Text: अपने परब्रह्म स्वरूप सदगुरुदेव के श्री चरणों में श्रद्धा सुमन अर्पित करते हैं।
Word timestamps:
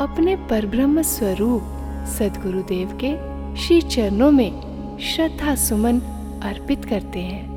अपने 0.00 0.36
परब्रह्म 0.36 1.02
स्वरूप 1.02 1.62
सदगुरुदेव 2.06 2.98
के 3.04 3.12
श्री 3.56 3.80
चरणों 3.82 4.30
में 4.30 4.98
श्रद्धा 4.98 5.54
सुमन 5.54 6.00
अर्पित 6.42 6.84
करते 6.84 7.20
हैं। 7.20 7.55